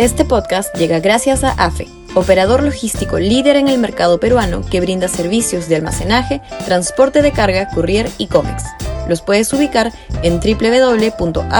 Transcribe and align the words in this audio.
Este 0.00 0.24
podcast 0.24 0.74
llega 0.76 0.98
gracias 0.98 1.44
a 1.44 1.50
AFE, 1.50 1.86
operador 2.14 2.62
logístico 2.62 3.18
líder 3.18 3.56
en 3.56 3.68
el 3.68 3.76
mercado 3.76 4.18
peruano 4.18 4.62
que 4.62 4.80
brinda 4.80 5.08
servicios 5.08 5.68
de 5.68 5.76
almacenaje, 5.76 6.40
transporte 6.64 7.20
de 7.20 7.32
carga, 7.32 7.68
courier 7.68 8.08
y 8.16 8.28
cómics. 8.28 8.64
Los 9.10 9.20
puedes 9.20 9.52
ubicar 9.52 9.92
en 10.22 10.40
www.afe.pe. 10.40 11.50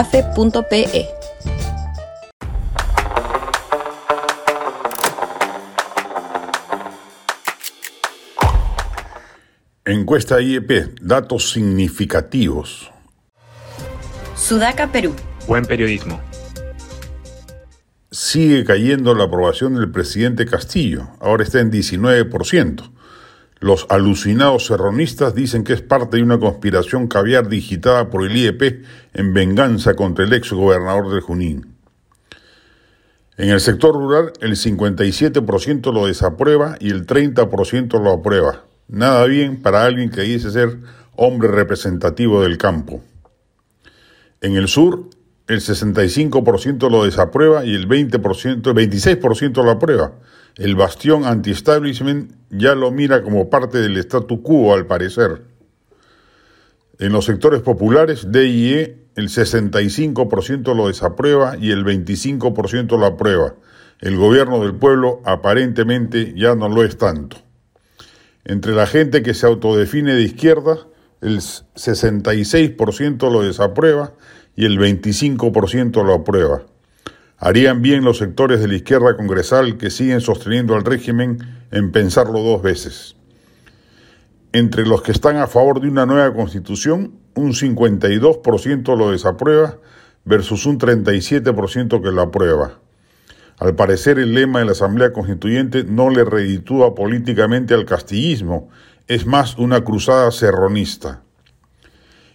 Encuesta 9.84 10.40
IEP, 10.40 10.98
datos 11.02 11.50
significativos. 11.50 12.90
Sudaca, 14.34 14.90
Perú. 14.90 15.14
Buen 15.46 15.66
periodismo 15.66 16.29
sigue 18.10 18.64
cayendo 18.64 19.14
la 19.14 19.24
aprobación 19.24 19.74
del 19.74 19.90
presidente 19.90 20.46
Castillo, 20.46 21.08
ahora 21.20 21.44
está 21.44 21.60
en 21.60 21.70
19%. 21.70 22.90
Los 23.60 23.86
alucinados 23.90 24.66
serronistas 24.66 25.34
dicen 25.34 25.64
que 25.64 25.74
es 25.74 25.82
parte 25.82 26.16
de 26.16 26.22
una 26.22 26.38
conspiración 26.38 27.08
caviar 27.08 27.48
digitada 27.48 28.08
por 28.08 28.24
el 28.24 28.34
IEP 28.36 28.84
en 29.12 29.34
venganza 29.34 29.94
contra 29.94 30.24
el 30.24 30.32
ex 30.32 30.52
gobernador 30.52 31.14
de 31.14 31.20
Junín. 31.20 31.74
En 33.36 33.50
el 33.50 33.60
sector 33.60 33.94
rural, 33.94 34.32
el 34.40 34.52
57% 34.52 35.92
lo 35.92 36.06
desaprueba 36.06 36.76
y 36.80 36.90
el 36.90 37.06
30% 37.06 38.02
lo 38.02 38.12
aprueba. 38.12 38.64
Nada 38.88 39.24
bien 39.26 39.62
para 39.62 39.84
alguien 39.84 40.10
que 40.10 40.22
dice 40.22 40.50
ser 40.50 40.78
hombre 41.16 41.48
representativo 41.48 42.42
del 42.42 42.58
campo. 42.58 43.02
En 44.40 44.56
el 44.56 44.68
sur, 44.68 45.04
el 45.50 45.60
65% 45.60 46.88
lo 46.88 47.04
desaprueba 47.04 47.64
y 47.64 47.74
el 47.74 47.88
20%, 47.88 48.62
26% 48.62 49.64
lo 49.64 49.72
aprueba. 49.72 50.12
El 50.54 50.76
bastión 50.76 51.24
anti-establishment 51.24 52.32
ya 52.50 52.76
lo 52.76 52.92
mira 52.92 53.24
como 53.24 53.50
parte 53.50 53.78
del 53.78 53.96
statu 53.96 54.42
quo, 54.42 54.74
al 54.74 54.86
parecer. 54.86 55.42
En 57.00 57.10
los 57.10 57.24
sectores 57.24 57.62
populares, 57.62 58.30
D 58.30 58.46
y 58.46 58.74
E, 58.74 58.98
el 59.16 59.28
65% 59.28 60.72
lo 60.76 60.86
desaprueba 60.86 61.56
y 61.56 61.72
el 61.72 61.84
25% 61.84 62.96
lo 62.96 63.06
aprueba. 63.06 63.56
El 63.98 64.16
gobierno 64.18 64.60
del 64.60 64.76
pueblo 64.76 65.20
aparentemente 65.24 66.32
ya 66.36 66.54
no 66.54 66.68
lo 66.68 66.84
es 66.84 66.96
tanto. 66.96 67.38
Entre 68.44 68.72
la 68.72 68.86
gente 68.86 69.24
que 69.24 69.34
se 69.34 69.46
autodefine 69.46 70.14
de 70.14 70.22
izquierda, 70.22 70.78
el 71.20 71.38
66% 71.38 73.32
lo 73.32 73.42
desaprueba 73.42 74.12
y 74.56 74.64
el 74.64 74.78
25% 74.78 76.04
lo 76.04 76.14
aprueba. 76.14 76.62
Harían 77.38 77.80
bien 77.80 78.04
los 78.04 78.18
sectores 78.18 78.60
de 78.60 78.68
la 78.68 78.74
izquierda 78.74 79.16
congresal 79.16 79.78
que 79.78 79.90
siguen 79.90 80.20
sosteniendo 80.20 80.74
al 80.74 80.84
régimen 80.84 81.38
en 81.70 81.90
pensarlo 81.90 82.42
dos 82.42 82.62
veces. 82.62 83.16
Entre 84.52 84.84
los 84.84 85.02
que 85.02 85.12
están 85.12 85.36
a 85.36 85.46
favor 85.46 85.80
de 85.80 85.88
una 85.88 86.06
nueva 86.06 86.34
constitución, 86.34 87.14
un 87.34 87.52
52% 87.52 88.96
lo 88.96 89.12
desaprueba 89.12 89.78
versus 90.24 90.66
un 90.66 90.78
37% 90.78 92.02
que 92.02 92.10
lo 92.10 92.22
aprueba. 92.22 92.80
Al 93.58 93.74
parecer 93.74 94.18
el 94.18 94.34
lema 94.34 94.58
de 94.58 94.64
la 94.64 94.72
Asamblea 94.72 95.12
Constituyente 95.12 95.84
no 95.84 96.10
le 96.10 96.24
reditúa 96.24 96.94
políticamente 96.94 97.74
al 97.74 97.84
castillismo, 97.84 98.70
es 99.06 99.26
más 99.26 99.58
una 99.58 99.82
cruzada 99.84 100.30
serronista. 100.30 101.22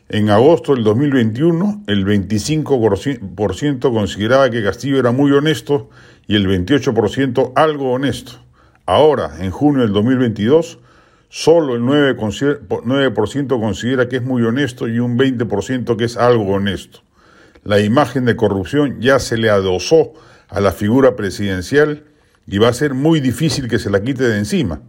En 0.07 0.29
agosto 0.29 0.75
del 0.75 0.83
2021, 0.83 1.85
el 1.87 2.05
25% 2.05 3.91
consideraba 3.91 4.51
que 4.51 4.63
Castillo 4.63 4.99
era 4.99 5.11
muy 5.11 5.31
honesto 5.31 5.89
y 6.27 6.35
el 6.35 6.47
28% 6.47 7.53
algo 7.55 7.91
honesto. 7.91 8.33
Ahora, 8.85 9.31
en 9.39 9.49
junio 9.49 9.81
del 9.81 9.93
2022, 9.93 10.77
solo 11.27 11.73
el 11.73 11.81
9%, 11.81 13.59
considera 13.59 14.07
que 14.07 14.17
es 14.17 14.23
muy 14.23 14.43
honesto 14.43 14.87
y 14.87 14.99
un 14.99 15.17
20% 15.17 15.97
que 15.97 16.05
es 16.05 16.17
algo 16.17 16.53
honesto. 16.53 16.99
La 17.63 17.79
imagen 17.79 18.25
de 18.25 18.35
corrupción 18.35 19.01
ya 19.01 19.17
se 19.17 19.37
le 19.37 19.49
adosó 19.49 20.13
a 20.49 20.61
la 20.61 20.71
figura 20.71 21.15
presidencial 21.15 22.03
y 22.45 22.59
va 22.59 22.67
a 22.67 22.73
ser 22.73 22.93
muy 22.93 23.21
difícil 23.21 23.67
que 23.67 23.79
se 23.79 23.89
la 23.89 24.03
quite 24.03 24.23
de 24.25 24.37
encima. 24.37 24.81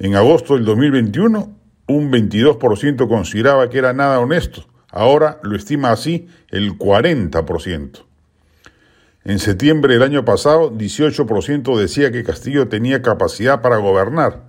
En 0.00 0.16
agosto 0.16 0.54
del 0.54 0.64
2021, 0.64 1.63
un 1.86 2.10
22% 2.10 3.08
consideraba 3.08 3.68
que 3.68 3.78
era 3.78 3.92
nada 3.92 4.20
honesto, 4.20 4.64
ahora 4.90 5.38
lo 5.42 5.56
estima 5.56 5.90
así 5.90 6.26
el 6.50 6.78
40%. 6.78 8.04
En 9.24 9.38
septiembre 9.38 9.94
del 9.94 10.02
año 10.02 10.24
pasado, 10.24 10.70
18% 10.70 11.78
decía 11.78 12.10
que 12.12 12.24
Castillo 12.24 12.68
tenía 12.68 13.00
capacidad 13.00 13.62
para 13.62 13.78
gobernar. 13.78 14.42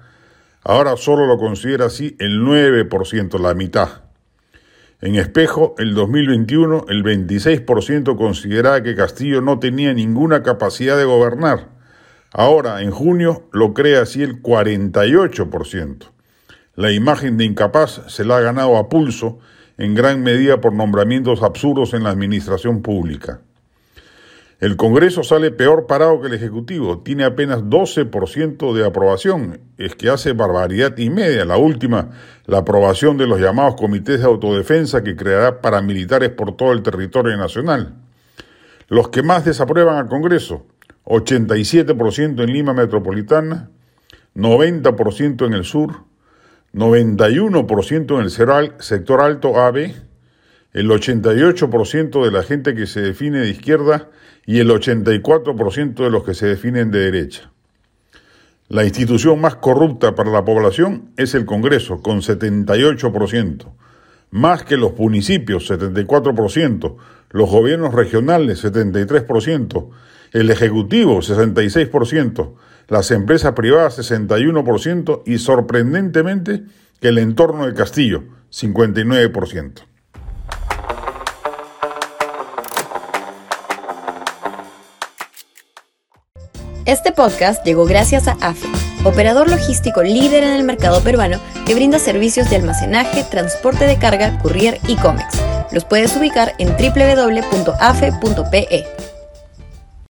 Ahora 0.63 0.97
solo 0.97 1.27
lo 1.27 1.37
considera 1.37 1.85
así 1.85 2.15
el 2.19 2.41
9%, 2.41 3.39
la 3.39 3.53
mitad. 3.53 4.01
En 5.01 5.15
espejo, 5.15 5.75
el 5.77 5.93
2021, 5.93 6.85
el 6.89 7.03
26% 7.03 8.17
consideraba 8.17 8.81
que 8.81 8.95
Castillo 8.95 9.41
no 9.41 9.59
tenía 9.59 9.93
ninguna 9.93 10.41
capacidad 10.41 10.97
de 10.97 11.05
gobernar. 11.05 11.69
Ahora, 12.33 12.81
en 12.81 12.91
junio, 12.91 13.47
lo 13.53 13.73
cree 13.73 13.97
así 13.97 14.23
el 14.23 14.41
48%. 14.41 16.14
La 16.75 16.91
imagen 16.91 17.37
de 17.37 17.45
incapaz 17.45 18.01
se 18.07 18.25
la 18.25 18.37
ha 18.37 18.41
ganado 18.41 18.77
a 18.77 18.89
pulso, 18.89 19.39
en 19.77 19.95
gran 19.95 20.23
medida 20.23 20.61
por 20.61 20.73
nombramientos 20.73 21.43
absurdos 21.43 21.93
en 21.93 22.03
la 22.03 22.09
administración 22.09 22.81
pública. 22.81 23.41
El 24.61 24.77
Congreso 24.77 25.21
sale 25.23 25.51
peor 25.51 25.85
parado 25.85 26.21
que 26.21 26.27
el 26.27 26.33
Ejecutivo, 26.33 26.99
tiene 26.99 27.25
apenas 27.25 27.59
12% 27.63 28.73
de 28.73 28.85
aprobación, 28.85 29.59
es 29.77 29.95
que 29.95 30.09
hace 30.09 30.31
barbaridad 30.31 30.97
y 30.97 31.09
media. 31.09 31.43
La 31.43 31.57
última, 31.57 32.11
la 32.45 32.59
aprobación 32.59 33.17
de 33.17 33.27
los 33.27 33.39
llamados 33.39 33.75
comités 33.75 34.21
de 34.21 34.25
autodefensa 34.25 35.03
que 35.03 35.17
creará 35.17 35.59
paramilitares 35.59 36.29
por 36.29 36.55
todo 36.55 36.71
el 36.71 36.83
territorio 36.83 37.35
nacional. 37.35 37.95
Los 38.87 39.09
que 39.09 39.23
más 39.23 39.43
desaprueban 39.43 39.97
al 39.97 40.07
Congreso, 40.07 40.65
87% 41.03 42.41
en 42.41 42.53
Lima 42.53 42.73
Metropolitana, 42.73 43.69
90% 44.35 45.45
en 45.45 45.53
el 45.53 45.65
sur, 45.65 46.04
91% 46.75 48.15
en 48.15 48.21
el 48.21 48.81
sector 48.81 49.21
alto 49.21 49.61
AB, 49.61 49.93
el 50.73 50.89
88% 50.89 52.25
de 52.25 52.31
la 52.31 52.43
gente 52.43 52.75
que 52.75 52.85
se 52.85 52.99
define 52.99 53.39
de 53.39 53.49
izquierda 53.49 54.09
y 54.45 54.59
el 54.59 54.69
84% 54.69 55.93
de 55.95 56.09
los 56.09 56.25
que 56.25 56.33
se 56.33 56.47
definen 56.47 56.91
de 56.91 56.99
derecha. 56.99 57.49
La 58.67 58.83
institución 58.83 59.39
más 59.39 59.55
corrupta 59.55 60.15
para 60.15 60.31
la 60.31 60.43
población 60.43 61.11
es 61.15 61.33
el 61.33 61.45
Congreso, 61.45 62.01
con 62.01 62.21
78%, 62.21 63.71
más 64.31 64.63
que 64.63 64.75
los 64.75 64.97
municipios, 64.97 65.71
74%, 65.71 66.97
los 67.29 67.49
gobiernos 67.49 67.93
regionales, 67.93 68.65
73%, 68.65 69.89
el 70.33 70.49
Ejecutivo, 70.49 71.21
66%, 71.21 72.53
las 72.87 73.11
empresas 73.11 73.53
privadas 73.53 73.97
61% 73.99 75.23
y 75.25 75.37
sorprendentemente 75.37 76.63
el 77.07 77.17
entorno 77.19 77.65
del 77.65 77.73
castillo 77.73 78.23
59%. 78.51 79.83
Este 86.85 87.11
podcast 87.11 87.65
llegó 87.65 87.85
gracias 87.85 88.27
a 88.27 88.37
AFE, 88.41 88.67
operador 89.03 89.49
logístico 89.49 90.03
líder 90.03 90.43
en 90.43 90.53
el 90.53 90.63
mercado 90.63 91.01
peruano 91.01 91.39
que 91.65 91.73
brinda 91.73 91.97
servicios 91.97 92.47
de 92.51 92.57
almacenaje, 92.57 93.23
transporte 93.23 93.85
de 93.85 93.97
carga, 93.97 94.37
courier 94.39 94.77
y 94.87 94.95
cómics. 94.95 95.41
Los 95.71 95.83
puedes 95.83 96.15
ubicar 96.15 96.53
en 96.59 96.69
www.afe.pe. 96.77 97.75